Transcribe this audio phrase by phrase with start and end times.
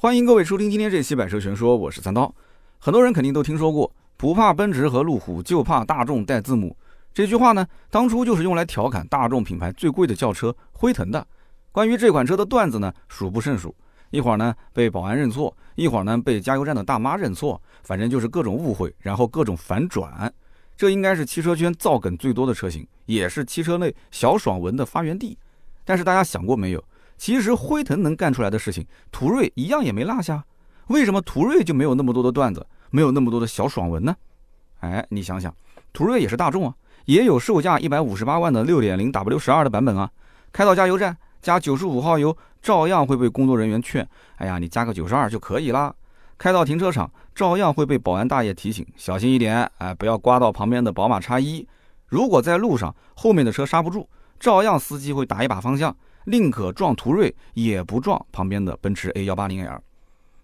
[0.00, 2.32] 欢迎各位收听今天这期《百车全说》，我是三刀。
[2.78, 6.76] 很多人肯定都听说过“不怕奔驰和路虎，就怕大众带字母”
[7.12, 11.26] 这句话呢，当初就是用来调侃大众品牌最贵的轿车辉腾的。
[11.72, 13.74] 关于这款车的段子呢，数不胜数。
[14.10, 20.32] 一会儿呢被保安认错，一会儿呢被加油站的大妈认错，反正就是各种误会，然后各种反转。
[20.76, 25.36] 这应该是汽车圈造梗最多的车型，也是汽车内小爽文的发源地。
[25.84, 26.84] 但是大家想过没有？
[27.18, 30.42] 其实辉腾能干出来的事情，途锐一样也没落下。
[30.86, 34.16] 为什么途锐就没有那么多的段子，没有那么多的小爽文呢？
[34.80, 35.54] 哎，你想想，
[35.92, 40.08] 途锐也是大众啊，也有售价一百五十八万的六点零 W 十二的版本啊。
[40.52, 44.08] 开到加油站加九十五号油，照样会被工作人员劝
[44.38, 45.94] ：“哎呀，你加个九十二就可以啦。”
[46.38, 51.66] 开到停车场，照样会被保安大爷提醒：“小心一点，哎，不要刮到旁边的宝马叉一。”
[52.06, 54.08] 如果在路上后面的车刹不住，
[54.38, 55.94] 照样司机会打一把方向。
[56.28, 59.82] 宁可撞途锐，也不撞旁边的奔驰 A 幺八零 L。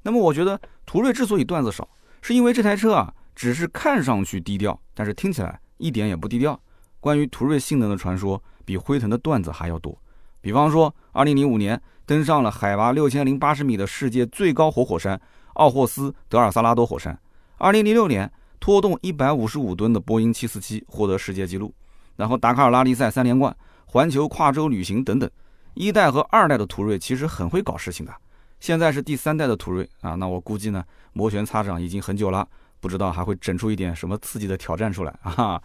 [0.02, 1.86] 那么，我觉得途锐之所以段子少，
[2.22, 6.58] 是因为这台车啊，只是看上去低调，但是听起来一点也不低调。
[7.00, 9.96] 关于途锐性能的传说，比辉腾的段子还要多。
[10.40, 15.20] 比方说，二零零五年登上了海拔六千零八十米的世界最高活火山
[15.54, 17.14] 奥霍斯德尔萨拉多火山；
[17.58, 21.68] 二零零六年拖动一百五十五吨的波音七四七获得世界纪录；
[22.16, 23.54] 然后达喀尔拉力赛三连冠、
[23.86, 25.30] 环球跨洲旅行等等。
[25.74, 28.12] 一代和二代的途锐其实很会搞事情的，
[28.60, 32.46] 现在是第三代的途锐啊，那我估计呢，摩拳擦掌已经很久了，
[32.80, 35.60] 不知道还会整出一点什么刺激的挑战出来 啊。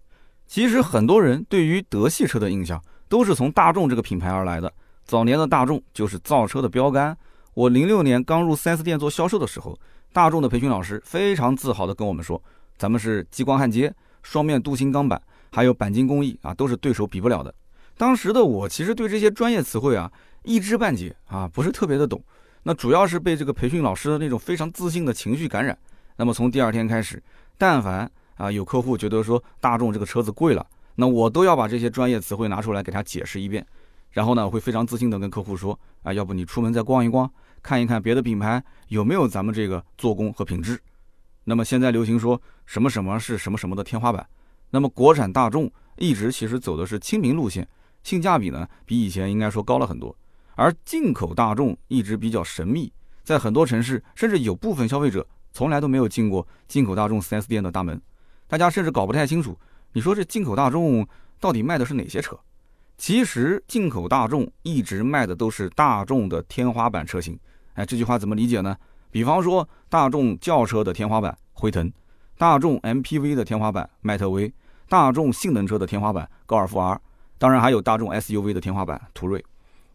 [0.47, 4.73] 其实很多人对于德系车的印象都是从大众这个品牌而来的，
[5.05, 7.15] 早年的大众就是造车的标杆。
[7.53, 9.77] 我零六年刚入 4S 店做销售的时候，
[10.11, 12.41] 大众的培训老师非常自豪地跟我们说，
[12.77, 17.53] 咱们是激光焊接、双面镀锌钢板，还有钣金工艺啊，都是对手比不了的。
[17.99, 20.09] 当时的我其实对这些专业词汇啊
[20.43, 22.23] 一知半解啊，不是特别的懂。
[22.63, 25.77] 那主要是被这个培训老师的那种非常自信的情绪感染。
[26.15, 27.21] 那么从第二天开始，
[27.57, 33.67] 但凡啊有客户觉得说大众这个车子贵了，那我都要把这些专业词汇拿出来给他解释一遍。
[34.11, 37.29] 然后呢，我会非常自信的跟客户说啊，要不你出门再逛一逛，
[37.61, 40.79] 看一看别的品牌有没有咱们这个做工和品质。
[41.43, 44.25] 那么现在流行说什么什么是什么什么的天花板，
[44.69, 47.67] 那么国产大众一直其实走的是亲民路线。
[48.03, 50.15] 性价比呢，比以前应该说高了很多，
[50.55, 52.91] 而进口大众一直比较神秘，
[53.23, 58.01] 在很多城市，甚至有部分消费者从来都没有进过进口大众 4S 店的大门，
[58.47, 59.57] 大家甚至搞不太清楚，
[59.93, 61.07] 你说这进口大众
[61.39, 62.37] 到底卖的是哪些车？
[62.97, 67.39] 其实进口大众一直卖的都是大众的天花板车型。
[67.75, 68.75] 哎，这句话怎么理解呢？
[69.09, 71.91] 比方说大众轿车的天花板辉腾，
[72.37, 74.53] 大众 MPV 的天花板迈特威，
[74.89, 76.99] 大众性能车的天花板高尔夫 R。
[77.39, 79.43] 当然还有大众 SUV 的天花板途锐。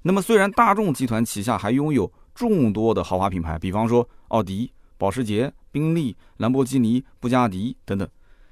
[0.03, 8.09] 那么虽然大众集团旗下还拥有众多的豪华品牌，比方说奥迪、保时捷、宾利、兰博基尼、布加迪等等，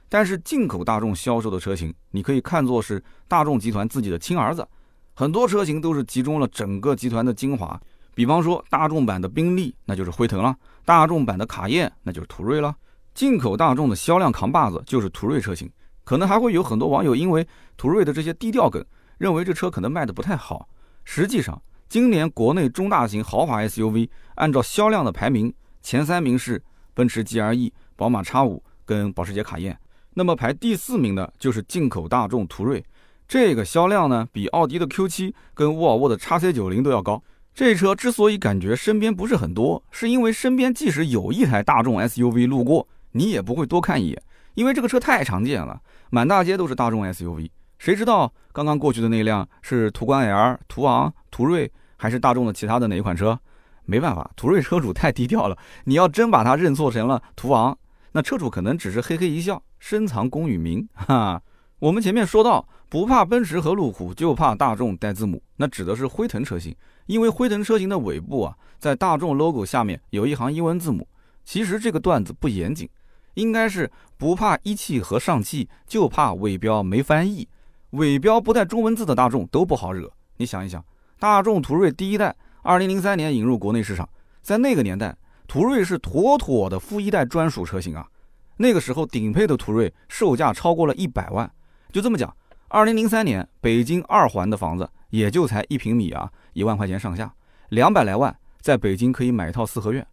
[0.09, 4.67] 但是进口大众销售的车型，你可以看作是大众集团自己的亲儿子。
[5.15, 7.79] 很多车型都是集中了整个集团的精华，
[8.15, 10.55] 比方说大众版的宾利，那就是辉腾了；
[10.85, 12.75] 大众版的卡宴，那就是途锐了。
[13.15, 15.71] 进口大众的销量扛把子就是途锐车型。
[16.05, 17.47] 可能还会有很多网友因为
[17.77, 18.85] 途锐的这些低调梗，
[19.19, 20.69] 认为这车可能卖的不太好。
[21.05, 25.53] 实际上，今年国内中大型豪华 SUV 按照销量的排名，
[25.83, 26.63] 前三名是
[26.95, 29.79] 奔驰 GLE、宝马 X5 跟保时捷卡宴。
[30.15, 32.85] 那么排第四名的就是进口大众途锐，
[33.27, 37.23] 这个销量呢比奥迪的 Q7 跟沃尔沃的 XC90 都要高。
[37.55, 44.23] 这车之所以感觉身边不是很多，是因为身边即使有一台大众 SUV 路过，你也不会多看一眼。
[44.55, 45.81] 因为这个车太常见了，
[46.11, 53.39] 满大街都是大众 SUV，谁知道刚刚过去的那辆是途观 L、途昂、途锐，还是大众的其他的哪一款车？
[53.85, 55.59] 没办法，途锐车主太低调了。
[55.85, 57.77] 你要真把它认错成了途昂，
[58.13, 60.89] 那车主可能只是嘿嘿一笑，深藏功与名。
[60.95, 61.43] 哈，
[61.79, 66.77] 我们前面说到，不怕奔驰和路虎，就怕大众带字母，那指的是辉腾车型，
[67.07, 71.09] 因为辉腾车型的尾部啊，在大众 logo 下面有一行英文字母。
[71.45, 72.89] 其实这个段子不严谨。
[73.35, 77.49] 应该是不怕一汽和上汽，就怕尾标没翻译。
[77.91, 80.11] 尾标不带中文字的大众都不好惹。
[80.37, 80.85] 你想一想，
[81.19, 84.09] 大众途锐第一代，二零零三年引入国内市场，
[84.41, 88.09] 在那个年代，途锐是妥妥的富一代专属车型啊。
[88.57, 91.51] 那个时候顶配的途锐售价超过了一百万。
[91.93, 92.35] 就这么讲，
[92.69, 97.35] 二零零三年北京二环的房子也就才一平米啊，一万块钱上下，
[97.69, 100.07] 两百来万在北京可以买一套四合院。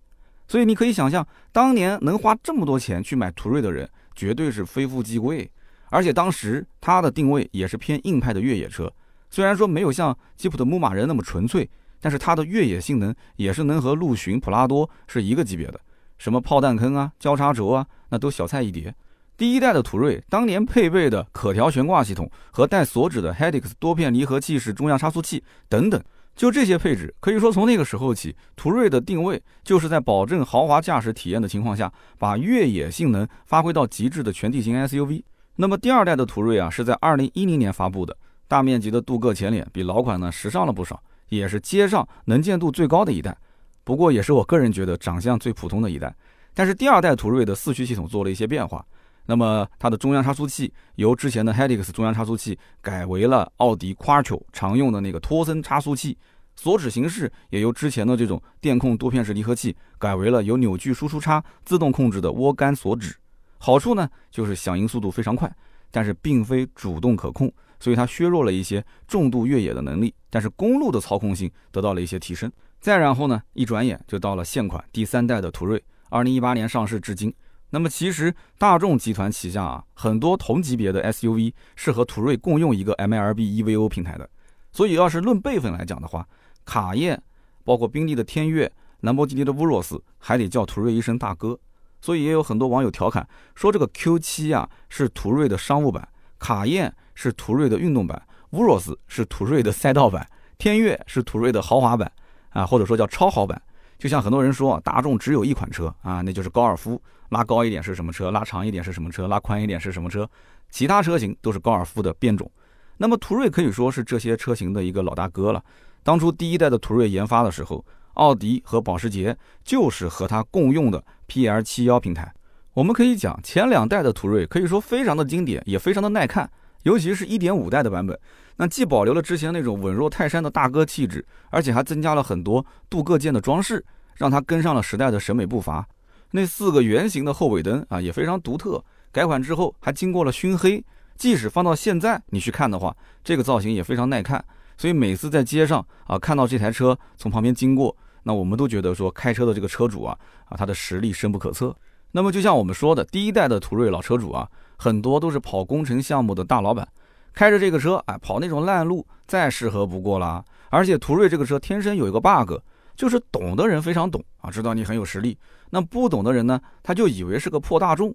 [0.49, 5.49] 所以你可以想象，当年能花这么多钱去买途锐的人，绝对是非富即贵。
[5.91, 8.91] 而且当时它的定位也是偏硬派的越野车，
[9.29, 11.69] 虽然说没有像吉普的牧马人那么纯粹，
[12.01, 15.79] 但是它的越野性能也是能和陆巡、普拉多是一个级别的。
[16.17, 18.93] 什么炮弹坑啊、交叉轴啊，那都小菜一碟。
[19.37, 26.03] 第一代的途锐当年配备的可调悬挂系统和带锁止的 Hedix 多片离合器式中央差速器等等，
[26.39, 35.21] 就这些配置，可以说从那个时候起，途锐的定位就是在保证豪华驾驶体验的情况下，把越野性能发挥到极致的全地形 SUV。
[35.57, 38.15] 那么第二代的途锐啊，是在二零一零年发布的，
[38.47, 43.37] 大面积的镀铬前脸，比老款呢时尚了不少，也是街上能见度最高的一代。
[43.83, 46.15] 不过也是我个人觉得长相最普通的一代，
[46.53, 48.85] 但是第二代途锐的四驱系统做了一些变化，
[49.29, 56.17] 那么它的中央差速器由之前的 Hedix 中央差速器改为了奥迪 Quattro 常用的那个托森差速器，
[56.55, 63.15] 锁止形式也由之前的这种电控多片式离合器改为了有扭矩输出差自动控制的涡杆锁止。
[63.59, 65.47] 好处呢就是响应速度非常快，
[65.91, 72.51] 但是并非主动可控，所以它削弱了一些重度越野的能力，但是公路的操控性得到了一些提升。
[72.81, 75.79] 再然后呢，一转眼就到了现款第三代的途锐，
[76.09, 77.31] 二零一八年上市至今。
[77.71, 84.29] 那么其实大众集团旗下啊，很多同级别的 SUV 是和途锐共用一个 MLB EVO 平台的。
[84.71, 86.27] 所以要是论辈分来讲的话，
[86.65, 87.21] 卡宴、
[87.63, 88.71] 包括宾利的天越、
[89.01, 91.59] 兰博基尼的乌若斯，还得叫途锐一声大哥。
[92.01, 96.07] 所以也有很多网友调侃说，这个 Q7 啊是途锐的商务版，
[96.37, 98.21] 卡宴是途锐的运动版，
[98.51, 100.27] 乌若斯是途锐的赛道版，
[100.57, 102.11] 天越是途锐的豪华版。
[102.49, 103.61] 啊，或者说叫超豪版，
[103.99, 106.99] 就像很多人说，大众只有一款车啊，那就是高尔夫。
[107.29, 108.31] 拉高一点是什么车？
[108.31, 109.27] 拉长一点是什么车？
[109.27, 110.27] 拉宽一点是什么车？
[110.71, 112.49] 其他车型都是高尔夫的变种。
[112.97, 115.63] 那么途锐可以说是这些车型的一个老大哥了。
[116.01, 122.33] 当初第一代的途锐研发的时候，奥迪和保时捷就是和它共用的 PL71 平台。
[122.73, 126.49] 我们可以讲，前两代的途锐可以说非常的经典，也非常的耐看。
[126.83, 128.17] 尤其是一点五代的版本，
[128.61, 133.83] 那既保留了之前那种稳若泰山的大哥气质，而且还增加了很多镀铬件的装饰，
[134.15, 135.87] 让它跟上了时代的审美步伐。
[136.31, 138.83] 那四个圆形的后尾灯啊，也非常独特。
[139.13, 140.83] 改款之后还经过了熏黑，
[141.15, 144.43] 即使放到现在你去看的话，这个造型也非常耐看。
[144.77, 150.17] 所以每次在街上啊看到这台车从旁边经过，那我们都觉得说开车的这个车主啊
[150.49, 151.73] 啊他的实力深不可测。
[152.11, 154.49] 那么就像我们说的，第一代的途锐老车主啊。
[154.81, 156.87] 很多都是跑工程项目的大老板，
[157.33, 160.43] 开着这个车，哎，跑那种烂路再适合不过了。
[160.69, 162.53] 而且途锐这个车天生有一个 bug，
[162.95, 165.33] 就是懂的人非常懂啊，知道你很有实力；
[165.69, 168.13] 那不懂的人呢，他就以为是个破大众。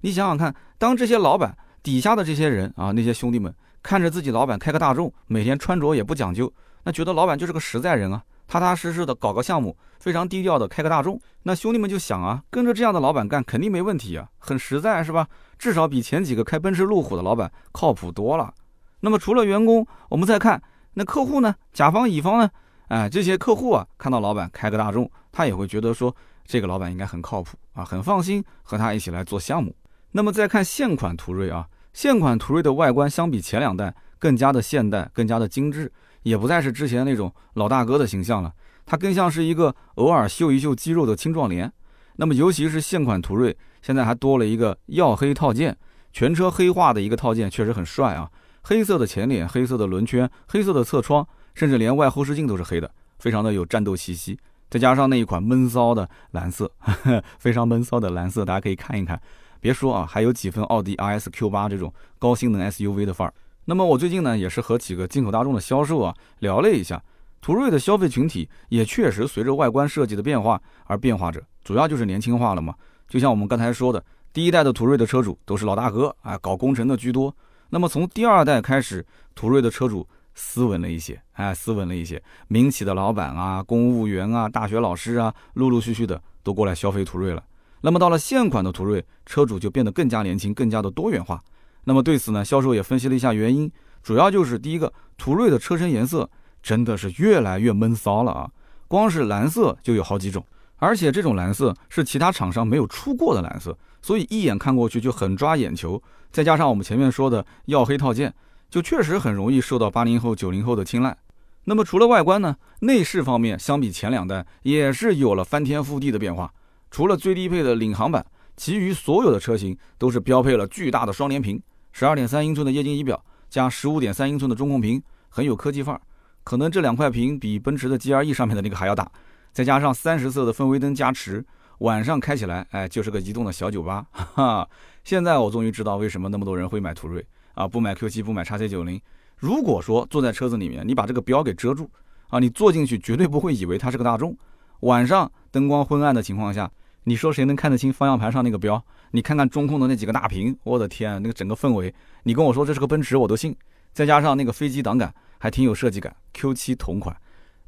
[0.00, 6.50] 你想想看，当这些老板底下的这些人啊，那些兄弟们看着自己老板开个大众，每天穿着也不讲究，
[6.84, 8.22] 那觉得老板就是个实在人啊。
[8.48, 15.24] 踏踏实实的搞个项目，非常低调的开个大众，那兄弟们就想啊，跟着这样的老板干肯定没问题啊，很实在是吧？
[15.60, 18.54] 至少比前几个开奔驰、路虎的老板靠谱多了。
[19.00, 20.60] 那么除了员工，我们再看
[20.94, 21.54] 那客户呢？
[21.70, 22.50] 甲方、乙方呢？
[22.88, 26.16] 哎，这些客户啊，看到老板开个大众，他也会觉得说
[26.46, 29.76] 这个老板应该很靠谱啊，很放心和他一起来做项目。
[30.12, 35.92] 那么再看现款途锐啊，现款途锐的外观相比前两代更加的现代，更加的精致。
[36.22, 38.50] 也不再是之前那种老大哥的形象了，
[38.86, 41.70] 它更像是一个偶尔秀一秀肌肉的青壮年。
[42.16, 45.76] 那么，尤其是现款途锐，现在还多了一个耀黑套件，
[46.12, 48.30] 全车黑化的一个套件，确实很帅啊！
[48.62, 54.38] 黑色的前脸，黑色的轮圈，黑色的侧窗，甚至连外后视镜都是黑的，非常的有战斗气息。
[54.68, 56.70] 再加上那一款闷骚的蓝色，
[57.40, 59.20] 非常闷骚的蓝色，大家可以看一看。
[59.60, 63.34] 别说啊，还有几分奥迪 RS Q8 这种高性能 SUV 的范儿。
[63.64, 67.02] 那么我最近呢，也是和几个进口大众的销售啊聊了一下，
[67.40, 72.74] 途锐的消费群体也确实随着外观设计的变化而变化着，主要就是年轻化了嘛。
[73.08, 77.32] 就像我们刚才说的，第一代的途锐的车主都是老大哥啊，搞工程的居多。
[77.68, 87.44] 那么从第二代开始，途锐的车主斯文了一些，哎，斯文了一些，民企的老板啊、公务员啊、大学老师啊，陆陆续续的都过来消费途锐了。
[87.82, 91.40] 那么到了现款的途锐，车主就变得更加年轻，更加的多元化。
[91.84, 93.70] 那么对此呢，销售也分析了一下原因，
[94.02, 96.28] 主要就是第一个，途锐的车身颜色
[96.60, 98.50] 真的是越来越闷骚了啊！
[98.88, 100.44] 光是蓝色就有好几种，
[100.80, 106.02] 而且这种蓝色是其他厂商没有出过的蓝色，所以一眼看过去就很抓眼球。
[106.32, 108.34] 再加上我们前面说的耀黑套件，
[108.68, 111.16] 就确实很容易受到八零后、九零后的青睐。
[111.64, 116.50] 那么除了外观呢，内饰方面相比前两代也是有了翻天覆地的变化。
[116.90, 118.24] 除了最低配的领航版，
[118.56, 121.62] 其余所有的车型都是标配了巨大的双联屏。
[121.92, 126.00] 十二点三英寸的液晶仪表加十五点三英寸的中控屏，很有科技范儿。
[126.42, 129.10] 可能这两块屏比奔驰的 G R E 上面的那个还要大。
[129.52, 131.44] 再加上三十色的氛围灯加持，
[131.78, 134.06] 晚上开起来，哎，就是个移动的小酒吧。
[134.12, 134.68] 哈，
[135.04, 139.00] 现在我终于知道为什么那么多人会买途锐啊，不买 Q7，不买 XC90。
[139.36, 141.90] 如果说坐在车子里面，你把这个标给遮住
[142.28, 144.36] 啊，你坐进去绝对不会以为它是个大众。
[144.80, 146.70] 晚上灯光昏暗的情况下，
[147.04, 148.82] 你说谁能看得清方向盘上那个标？
[149.10, 151.92] 你看看中控的那几个大屏，我的天，那个整个氛围，
[152.22, 153.56] 你跟我说这是个奔驰我都信。
[153.92, 157.16] 再加上那个飞机挡杆还挺有设计感，Q7 同款。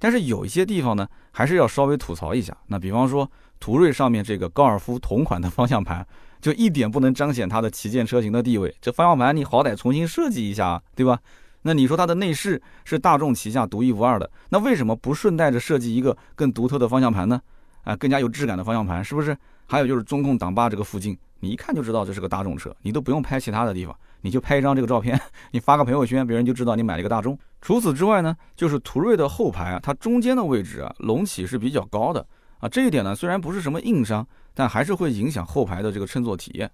[0.02, 2.52] 但是有一些地方呢，还是要稍微吐槽一下。
[2.66, 3.30] 那比方说，
[3.60, 6.04] 途锐上面这个高尔夫同款的方向盘，
[6.40, 8.74] 就一点不能彰显它的旗舰车型的地位。
[8.80, 11.20] 这方向盘你好歹重新设计一下，对吧？
[11.62, 17.40] 那你说它的内饰是大众旗下独一无二的，那为什么不顺带着设计一个更独特的方向盘呢？
[17.84, 19.36] 啊，更加有质感的方向盘，是不是？
[19.68, 23.96] 还有就是中控挡把这个附近，你一看就知道这是个大众车，你都不用拍其他的地方。
[24.24, 25.20] 你就拍一张这个照片，
[25.52, 27.38] 你发个朋友圈，别人就知道你买了一个大众。
[27.62, 32.26] 除此之外呢，就是途锐的后排啊，它中间的位置啊，隆起是比较高的
[32.58, 32.68] 啊。
[32.68, 36.70] 这一点呢，虽然不是什么硬伤，但还是会影响后排的这个乘坐体验。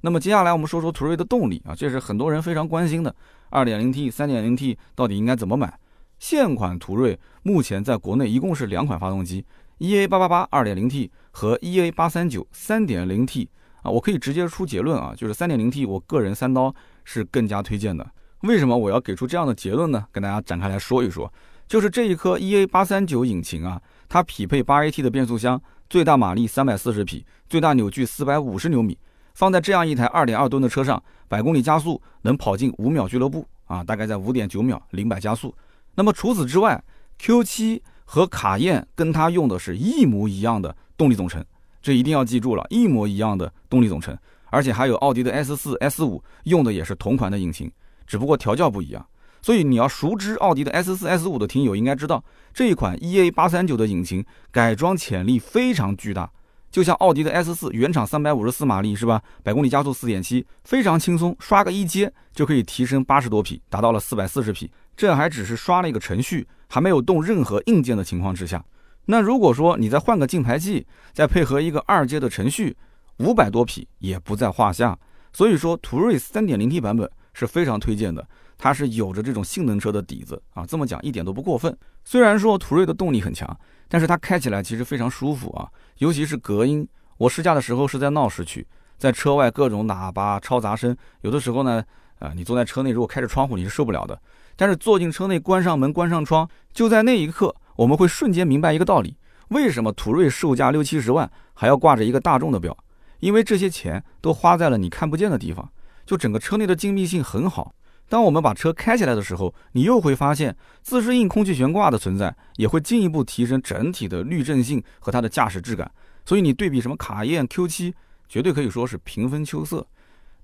[0.00, 3.14] 那么接下来我们说说途锐的动力啊，这是很多人非常关心的
[3.52, 5.78] ，2.0T、3.0T 到底应该怎么买？
[6.18, 9.46] 现款途锐目前在国内一共是两款发动机
[9.78, 13.48] ，EA888 2.0T 和 EA839 3.0T。
[13.82, 16.74] 啊，我可以直接出结论啊，就是三点零 T，我个人三刀
[17.04, 18.04] 是更加推荐的。
[18.44, 20.04] 为什么我要给出这样的结论呢？
[20.12, 21.32] 跟大家展开来说一说，
[21.66, 28.98] 就是这一颗 EA 八三九引擎啊，它匹配八 AT 的变速箱，最大马力三百四十匹，最大扭矩四百五十牛米，
[29.32, 35.54] 放在这样一台二点二吨的车上，百公里加速能跑进五秒俱乐部啊，大概在五点九秒零百加速。
[35.94, 36.84] 那么除此之外
[37.18, 41.42] ，Q 七和卡宴跟它用的是一模一样的动力总成。
[41.80, 44.14] 这一定要记住了，一模一样的动力总成，
[44.50, 47.70] 而且还有奥迪的 S 四、S 五用的也是同款的引擎，
[48.06, 49.06] 只不过调教不一样。
[49.42, 56.30] 所以你要熟知奥迪的 S 四、S 五的听友应该知道，这一款 EA 八三九的引擎改装潜力非常巨大。
[56.70, 59.22] 就像奥迪的 S 四原厂三百五十四马力是吧？
[59.42, 64.70] 百公里加速四点七，非常轻松，刷个一阶就可以提升八十多匹，达到了四百四十匹。
[64.96, 68.64] 这还只是刷了一个程序，还没有动任何硬件的情况之下。
[69.04, 72.76] 那如果说你再换个进排气，再配合一个二阶的程序，
[73.18, 74.98] 五百多匹也不在话下。
[75.32, 78.26] 所以说，途锐 3.0T 版本是非常推荐的，
[78.56, 81.76] 它是有着这种性能车的底子啊，这么讲一点都不过分。
[82.04, 83.54] 虽然说途锐的动力很强，
[83.88, 86.88] 但是它开起来其实非常舒服啊，尤其是隔音。
[87.18, 91.84] 我试驾的时候是在闹市区，在车外各种喇叭嘈杂声，有的时候呢，
[92.18, 94.20] 啊，你坐在车内如果开着窗户你是受不了的，
[94.56, 97.54] 但是坐进车内关上门关上窗，就在那一刻。
[97.76, 99.16] 我们会瞬间明白一个道理：
[99.48, 102.76] 为什么途锐售价六七十万还要挂着一个大众的标？
[103.20, 105.68] 因为这些钱都花在了你看不见的地方。
[106.04, 107.74] 就整个车内的静谧性很好。
[108.08, 115.90] 当我们把车开起来的时候，你又会发现自适应空气悬挂的存在，也会进一步提升整体的滤震性和它的驾驶质感。
[116.26, 117.94] 所以你对比什么卡宴 Q7，
[118.28, 119.86] 绝对可以说是平分秋色。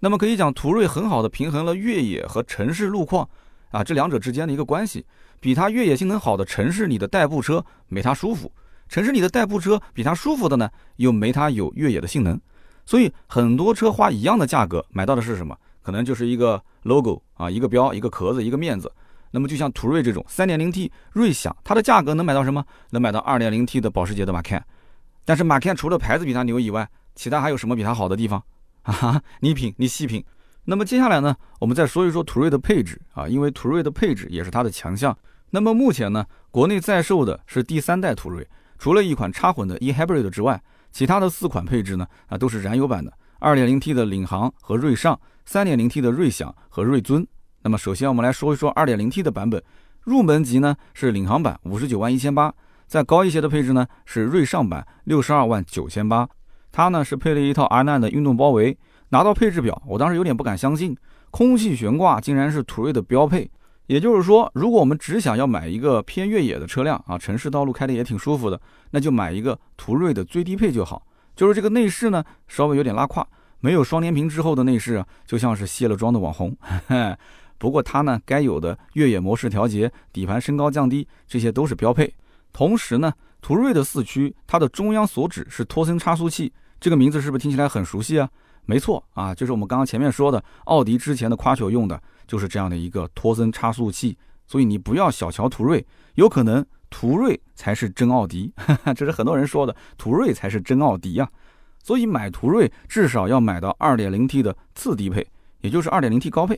[0.01, 3.29] 那么可以讲，途锐很好的平衡了越野和城市路况
[3.71, 5.05] 啊这两者之间的一个关系。
[5.39, 8.53] 比它越野性能好的城市里的代步车没它舒服，
[8.89, 12.39] 城市里的代步车比它舒服的呢，又没它有越野的性能，
[12.91, 15.57] 所以很多车花一样的价格买到的是什么？
[15.81, 18.91] 可能就是一个 logo 啊，一个标，一个壳子，一个面子。
[19.31, 22.65] 那么就像途锐这种 3.0T 锐享，它的价格能买到什么？
[22.91, 24.61] 能买到 2.0T 的保时捷的马 can。
[25.25, 28.43] 但是马 can 除了牌子比它牛以外，其他还有什么比它好的地方？
[28.83, 30.25] 哈哈，你品，你细品。
[30.65, 35.17] 那么接下来呢，我们再说一说途锐的配置啊，因为途锐的配置也是它的强项。
[35.51, 38.45] 那么目前呢，国内在售的是第三代途锐，
[38.81, 45.19] 除了一款插混的 eHybrid 之外，其他的四款配置呢啊都是燃油版的，2.0T 的领航和锐尚
[45.49, 47.27] ，3.0T 的锐享和锐尊。
[47.63, 49.63] 那么首先我们来说一说 2.0T 的版本，
[50.03, 52.53] 入门级呢是领航版59万一千八，
[52.87, 56.29] 再高一些的配置呢是锐尚版62万九千八，
[56.73, 58.79] 它呢是配了一套 R9 的运动包围。
[59.13, 60.97] 拿到配置表，我当时有点不敢相信，
[61.33, 63.51] 空气悬挂竟然是途锐的标配。
[63.91, 68.61] 也就是说，如果我们只想要买一个偏越野的车辆啊，城市道路开的也挺舒服的，
[68.93, 71.05] 那就买一个途锐的最低配就好。
[71.35, 73.27] 就是这个内饰呢，稍微有点拉胯，
[73.59, 76.57] 没有双联屏之后的内饰啊，就像是卸了妆的网红。
[77.59, 82.15] 不过它呢，该有的越野模式调节、底盘升高降低，这些都是标配。
[82.53, 88.31] 同时呢，途锐的四驱，它的中央锁止是托森差速器，这个名字是不是听起来很熟悉啊？
[88.65, 92.01] 没错啊，就是我们刚刚前面说的，奥迪之前的夸球用的。
[92.27, 98.53] 就是这样的一个托森差速器，所以你不要小瞧途锐，有可能途锐才是真奥迪，
[98.95, 101.29] 这是很多人说的，途锐才是真奥迪呀。
[101.83, 105.27] 所以买途锐至少要买到 2.0T 的次低配，
[105.63, 106.57] 也就是 2.0T 高配。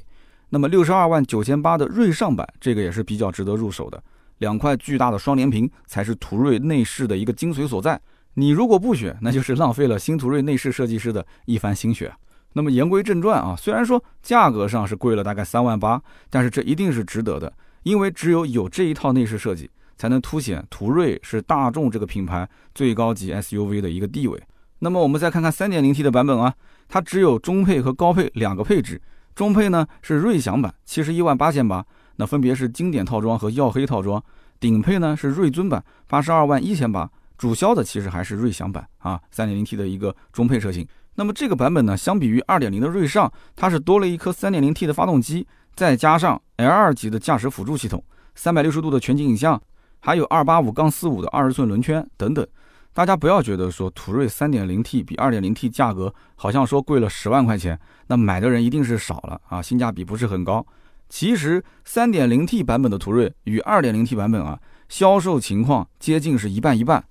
[0.50, 4.04] 那么62万九千八的锐尚版，这个也是比较值得入手的。
[4.40, 7.98] 两块巨大的双联屏才是途锐内饰的一个精髓所在。
[8.34, 12.12] 你如果不选，那就是浪费了新途锐内饰设计师的一番心血。
[12.54, 24.42] 那么言归正传啊，虽然说价格上是贵了大概三万八，但是这一定是值得的，因为只有有这一套内饰设计，才能凸显途锐是大众这个品牌最高级 SUV 的一个地位。
[24.80, 26.54] 那么我们再看看 3.0T 的版本啊，
[26.88, 29.00] 它只有中配和高配两个配置。
[29.34, 31.84] 中配呢是锐享版，七十一万八千八，
[32.16, 34.22] 那分别是经典套装和耀黑套装。
[34.60, 37.10] 顶配呢是锐尊版，八十二万一千八，
[37.42, 40.86] 主销的其实还是锐享版啊，3.0T 的一个中配车型。
[41.16, 45.44] 那么这个版本呢，相比于2.0的锐尚，它是多了一颗 3.0T 的发动机，
[45.74, 48.04] 再加上 L2 级的驾驶辅助系统，
[48.36, 49.60] 三百六十度的全景影像，
[49.98, 52.46] 还有285杠45的二十寸轮圈等等。
[52.92, 60.64] 大家不要觉得说途锐 3.0T 比 2.0T 价格好像说贵了十万块钱，那买的人一定是少了啊，性价比不是很高。
[61.08, 67.04] 其实 3.0T 版本的途锐与 2.0T 版本啊，销售情况接近是一半一半。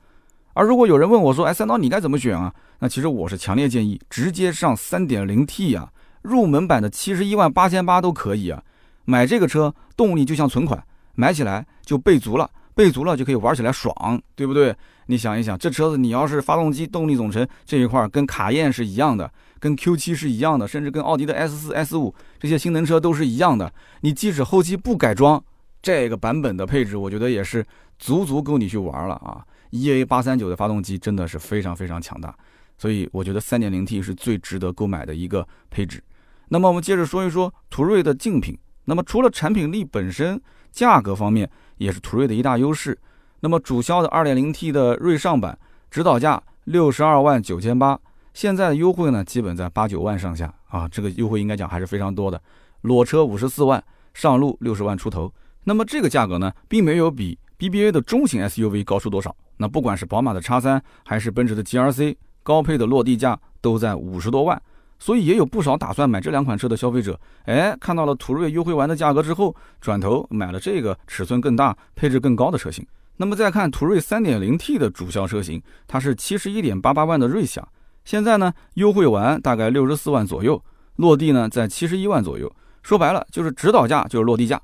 [0.54, 2.54] 而如果有人问我说，哎，三刀你该怎么选啊？
[2.80, 5.90] 那其实我是强烈建议直接上 3.0T 啊，
[6.22, 8.62] 入门版的七十一万八千八都可以啊。
[9.06, 10.84] 买这个车动力就像存款，
[11.16, 12.50] 买起来就备足了。
[12.74, 14.74] 备足了就可以玩起来爽，对不对？
[15.08, 19.30] 你想一想，这车子你要是发动机动力总成这一块跟卡宴是一样的，
[19.60, 23.72] 跟 Q7 是一样的，甚至跟奥迪的 S4、S5 这些性能车都是一样的。
[24.00, 25.44] 你即使后期不改装，
[25.82, 27.64] 这个版本的配置，我觉得也是
[28.00, 32.34] 足足够你去玩了啊！EA 八三九的发动机真的是非常非常强大，
[32.78, 36.04] 所以我觉得 3.0T 是最值得购买的一个配置。
[36.50, 38.58] 那么我们接着说一说途锐的竞品。
[38.86, 41.50] 那么除了产品力本身，价格方面。
[41.78, 42.96] 也是途锐的一大优势。
[43.40, 45.58] 那么主销的 2.0T 的锐尚版，
[45.90, 48.00] 指导价六十二万九千八，
[48.36, 52.40] 现在的优惠呢，基本在八九万上下啊，这个优惠应该讲还是非常多的。
[52.82, 55.34] 裸车五十四万，上路六十万出头。
[55.64, 59.36] 那么这个价格呢，并没有比 BBA 的中型 SUV 高出多少。
[59.56, 64.60] 那不管是宝马的 X3 还是奔驰的 GRC，高配的落地价都在五十多万。
[64.98, 72.84] 所以也有不少打算买这两款车的消费者，哎，看到了途锐优惠完的价格之后，转头买了这个尺寸更大、配置更高的车型。
[73.18, 77.68] 那么再看途锐 3.0T 的主销车型，它是七十一点八八万的锐享，
[78.04, 80.60] 现在呢优惠完大概六十四万左右，
[80.96, 82.52] 落地呢在七十一万左右。
[82.82, 84.60] 说白了就是指导价就是落地价。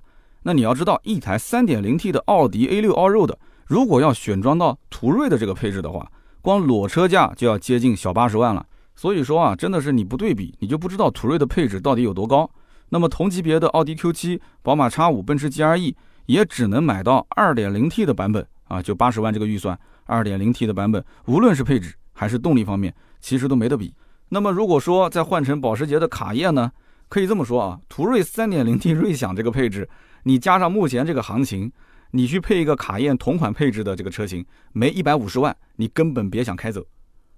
[0.48, 6.10] 那你要知道，一台 3.0T 的奥迪 A6 Allroad，如果要选装到途锐的这个配置的话，
[6.42, 8.66] 光裸车价就要接近小八十万了。
[8.96, 12.50] 所以说啊，真的是你不对比，你就不知道途锐的配置到底有多高。
[12.88, 15.94] 那么同级别的奥迪 Q7、宝马 X5、奔驰 GLE
[16.28, 23.94] 也只能买到 2.0T 的版本啊，就八十万这个预算，2.0T 的版本，无论是配置还是动力方面，其实都没得比。
[24.30, 26.72] 那么如果说再换成保时捷的卡宴呢，
[27.10, 29.90] 可以这么说啊，途锐 3.0T 锐享这个配置，
[30.24, 31.72] 你加上目前这个行情，
[32.12, 36.86] 你去配一个卡宴同款配置的这个车型，没一百五十万，你根本别想开走。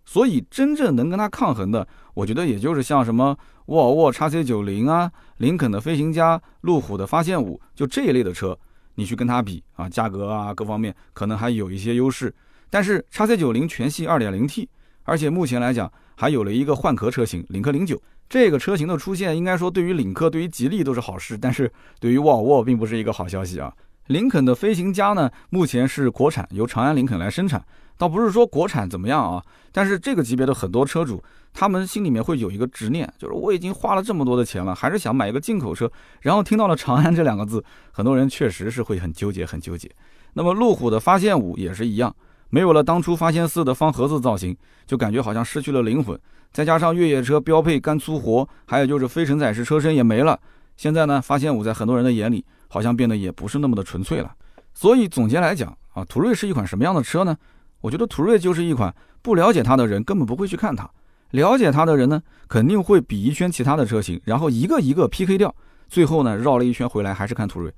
[0.05, 8.57] 所以真正能跟它抗衡的，我觉得也就是像什么沃尔沃 x C 九零啊、林肯的飞行家、路虎的发现五，就这一类的车，
[8.95, 12.33] 你去跟它比啊，价格啊各方面可能还有一些优势。
[12.71, 14.67] 但是 x C 九零全系 2.0T，
[15.03, 23.73] 而且目前来讲还有了一个换壳车型领克零九，这个车型的出现，应该说对于领克、对于吉利都是好事，但是对于沃尔沃并不是一个好消息啊。
[24.07, 27.63] 林肯的飞行家呢，目前是国产，由长安林肯来生产。
[27.97, 31.21] 倒不是说国产怎么样啊，但是这个级别的很多车主，
[31.53, 35.91] 他们心里面会有一个执念，就是我已经花了这么多的钱了，还是想买一个进口车。
[36.21, 39.89] 然后听到了长安这两个字，很多人确实是会很纠结，很纠结。
[40.33, 42.15] 那么路虎的发现五也是一样，
[42.49, 46.19] 没有了当初发现四的方盒子造型，就感觉好像失去了灵魂。
[46.51, 50.39] 再加上越野车标配干粗活，还有就是非承载式车身也没了。
[50.77, 54.33] 现在呢，发现五在很多人的眼里，好像变得也不是那么的纯粹了。
[54.73, 57.37] 所以总结来讲啊，途锐是一款什么样的车呢？
[57.81, 60.89] 我觉得途锐就是一款不了解它的人根本不会去看它，
[61.31, 65.53] 了解它的人呢肯定会比一圈其他的车型，然后一个一个 PK 掉，
[65.87, 67.71] 最后呢绕了一圈回来还是看途锐。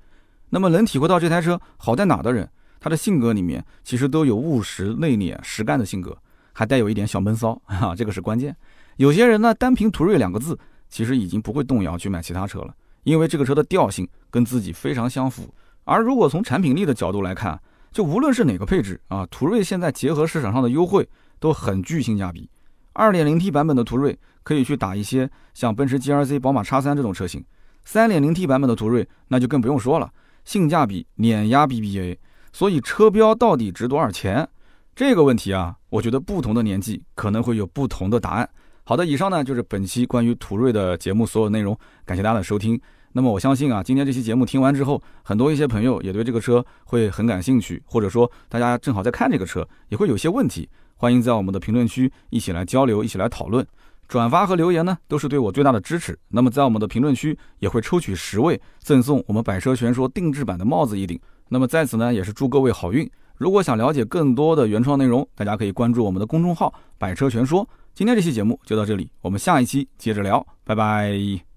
[0.48, 2.48] 那么能体会到这台车好在哪的人，
[2.82, 6.18] 他的性格里面其实都有务实内敛实干的性格，
[6.52, 8.56] 还带有一点小闷骚 啊，这个是关键。
[8.96, 15.54] 有些人呢单凭途锐两个字，其实已经不会动摇去买其他车了，因为这个车的调性跟自己非常相符。
[15.84, 17.56] 而如果从产品力的角度来看，
[17.92, 22.50] 就无论是哪个配置啊，途锐现在结合市场上的优惠都很具性价比。
[22.94, 27.44] 2.0T 版本的途锐可以去打一些像奔驰 GLC、宝马 X3 这种车型
[27.86, 30.12] ，3.0T 版本的途锐那就更不用说了，
[30.44, 32.18] 性价比碾压 BBA。
[32.52, 34.48] 所以车标到底值多少钱
[34.94, 38.48] 这个问题啊，我觉得不同的年纪可能会有不同的答案。
[38.84, 42.78] 好的，以上呢就是本期关于途锐的节目所有内容，感谢大家的收听。
[43.12, 53.66] 那么我相信啊，今天这期节目听完之后，很多一些朋友也对这个车会很感兴趣，或者说大家正好在看这个车，也会有些问题，欢迎在我们的评论区一起来交流，一起来讨论，
[54.08, 56.18] 转发和留言呢都是对我最大的支持。
[56.28, 61.18] 那么在我们的评论区也会抽取十位赠送我们百车全说定制版的帽子一顶。
[61.52, 63.08] 那么在此呢，也是祝各位好运。
[63.36, 67.68] 如果想了解更多的原创内容，大家可以关注我们的公众号“百车全说”。
[67.92, 71.51] 今天这期节目就到这里，我们下一期接着聊，拜拜。